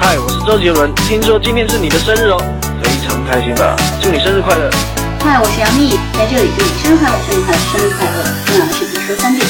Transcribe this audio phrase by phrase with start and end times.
[0.00, 2.38] 嗨，我是周杰伦，听说今天是你的生日哦，
[2.80, 3.76] 非常开心吧？
[4.00, 4.70] 祝你生日快乐！
[5.20, 9.44] 嗨，我是杨幂，在这里祝你生日快乐，生日快乐，生日快乐，重要的事情说三遍。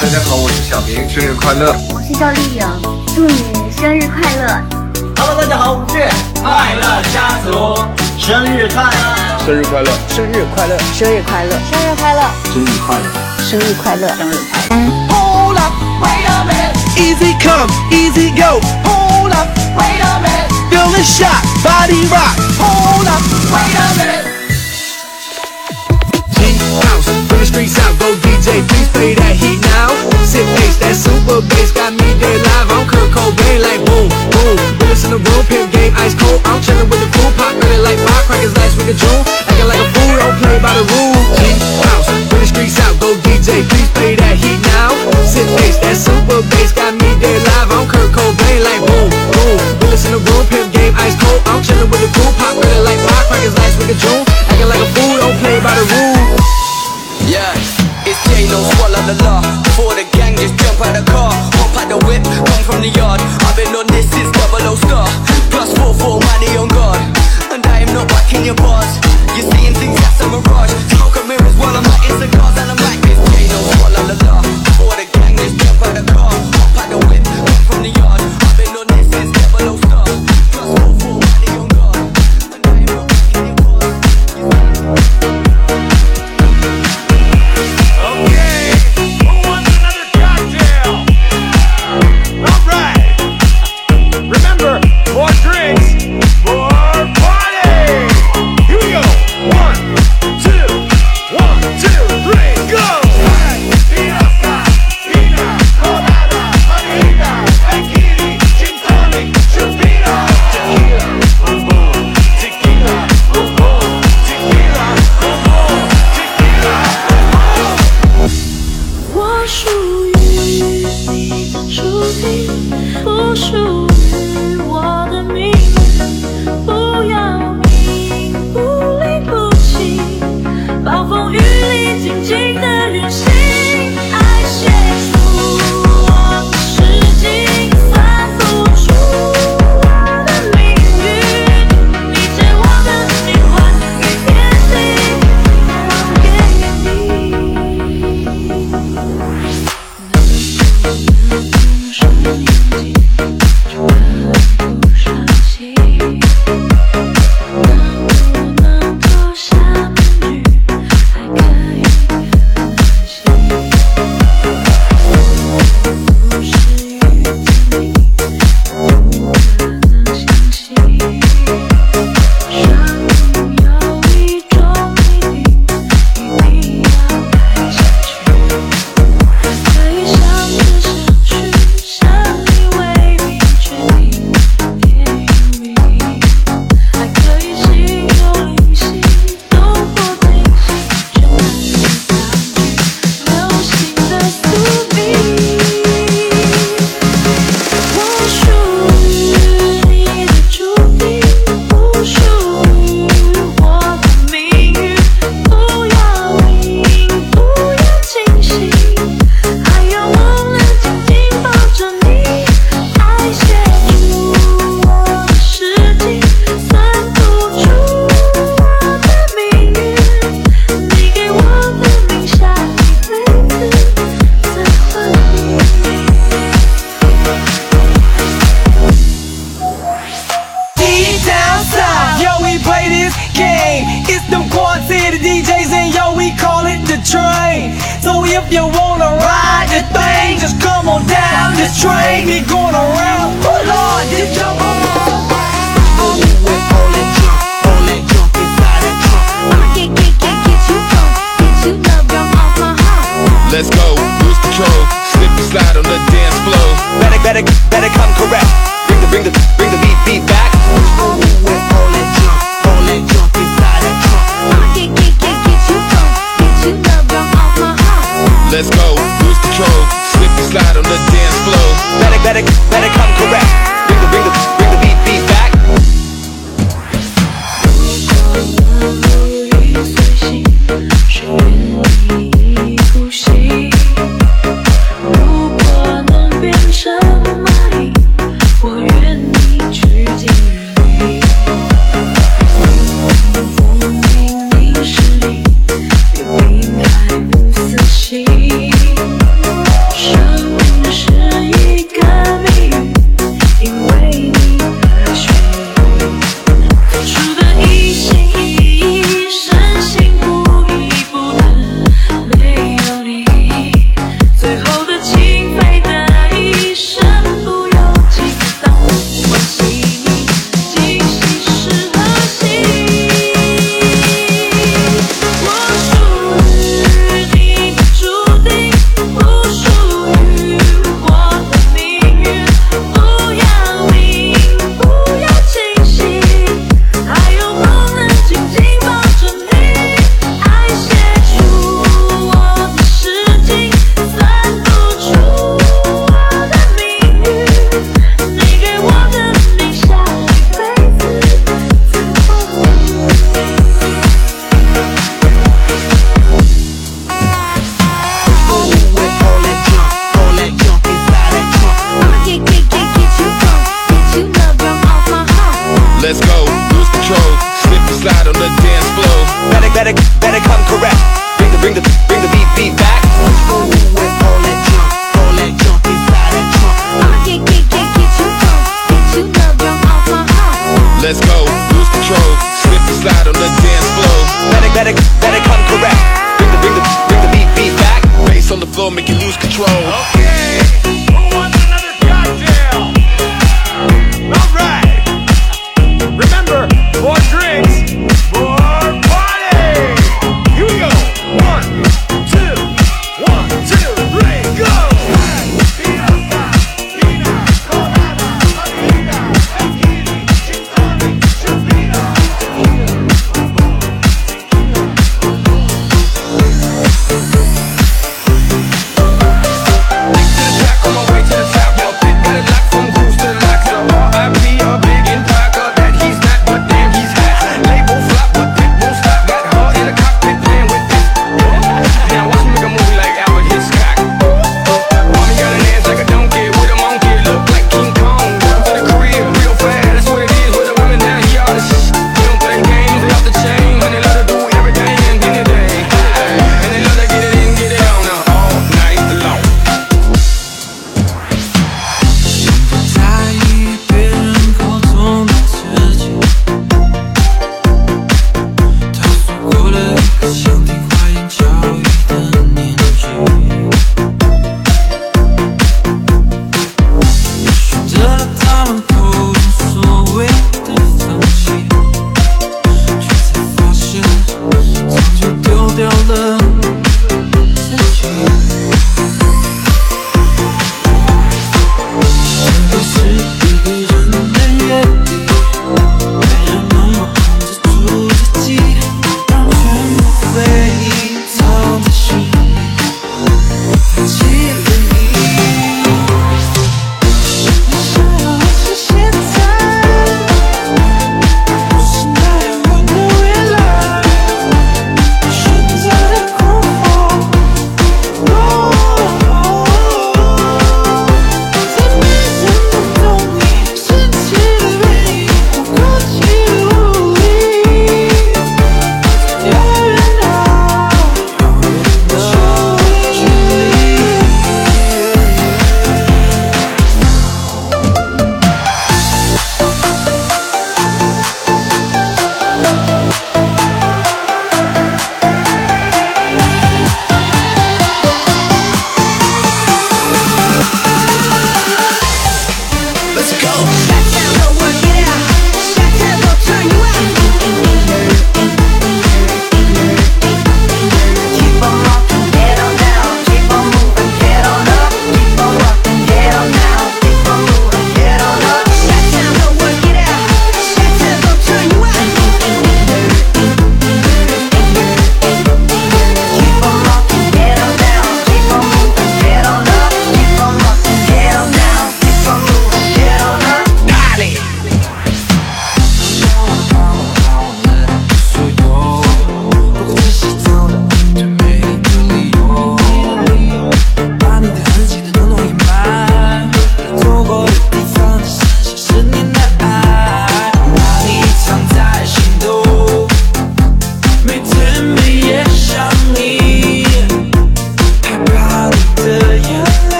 [0.00, 1.76] 大家好，我是小明，生日快乐！
[1.92, 2.64] 我是赵丽颖，
[3.14, 4.56] 祝你生日快乐
[5.16, 6.08] ！Hello，大家好，我是
[6.40, 7.84] 快乐家族，
[8.18, 8.96] 生日快乐，
[9.44, 13.12] 生日快乐，生日快乐，生日快乐，生日快乐，生日快乐，
[13.44, 14.32] 生日快乐，生日快乐，生日快乐，快乐。
[16.00, 16.63] 快乐。
[16.94, 18.62] Easy come, easy go.
[18.86, 20.46] Hold up, wait a minute.
[20.70, 22.38] Feel the shot, body rock.
[22.54, 24.24] Hold up, wait a minute.
[26.38, 26.54] G
[26.86, 29.90] house, from the streets out, go DJ, please play that heat now.
[30.22, 32.70] Sit bass, that super bass got me dead live.
[32.70, 34.54] I'm Kurt Cobain, like boom, boom.
[34.78, 36.46] Bullets in the room, pimp game, ice cold.
[36.46, 39.43] I'm chilling with the cool pop, really like firecrackers last week of June.
[59.16, 62.64] the law Before the gang just jump out the car Hop out the whip, come
[62.64, 63.43] from the yard.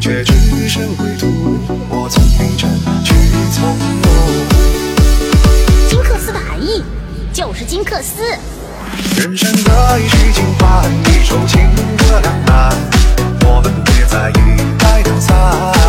[0.00, 1.26] 却只剩归途
[1.88, 2.56] 我从容
[5.88, 6.82] 金克斯的含义
[7.32, 8.22] 就是金克斯。
[9.20, 11.60] 人生得意须尽欢一首情
[11.96, 12.72] 歌两难
[13.44, 15.85] 我们别再一两散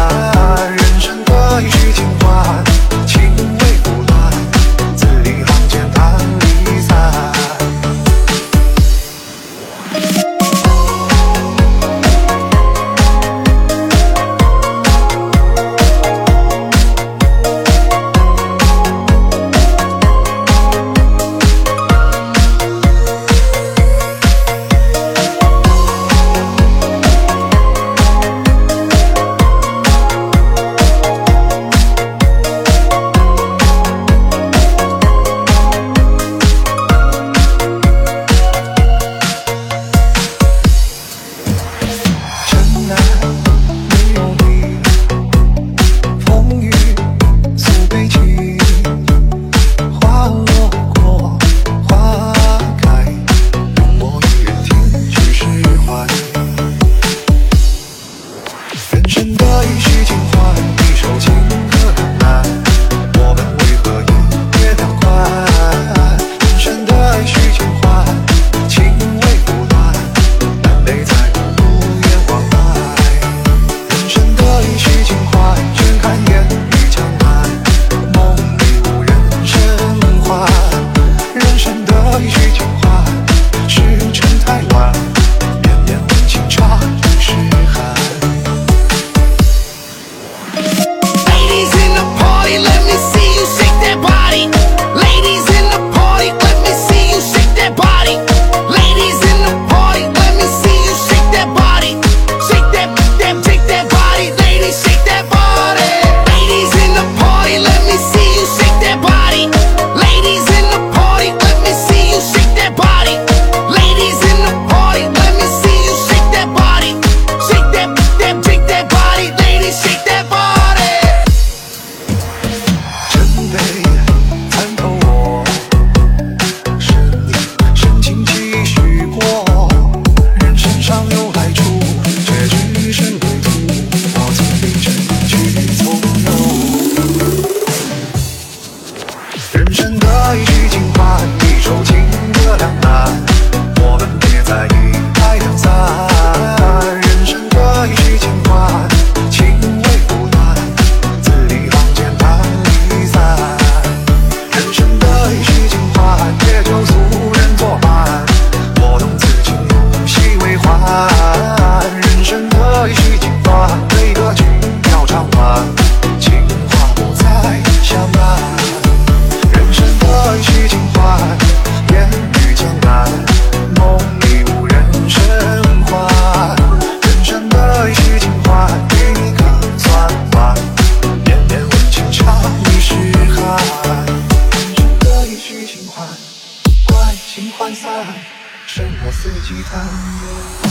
[189.34, 190.66] 自己忐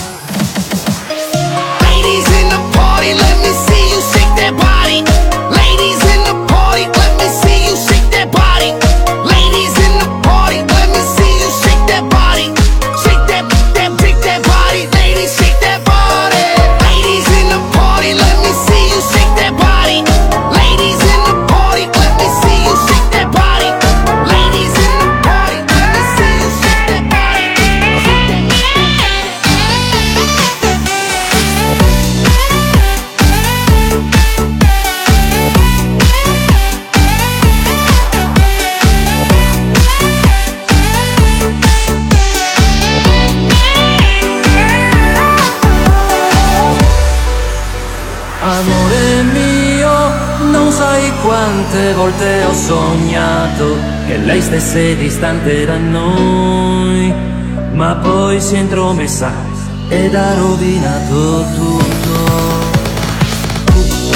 [54.06, 57.12] che lei stesse distante da noi,
[57.72, 59.32] ma poi si è intromessa
[59.88, 62.74] ed ha rovinato tutto.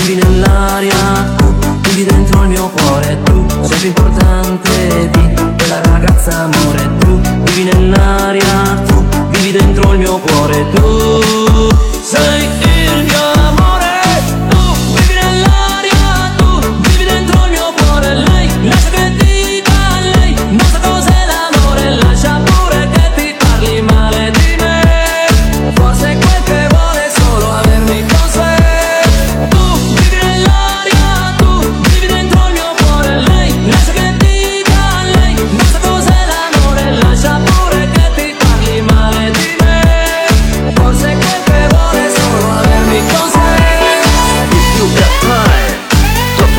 [0.04, 1.34] Tu nell'aria,
[1.82, 7.64] tu dentro il mio cuore, tu sei più importante di quella ragazza amore, tu vivi
[7.64, 11.70] nell'aria, tu vivi dentro il mio cuore, tu
[12.02, 13.39] sei il mio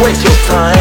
[0.03, 0.80] waste your time.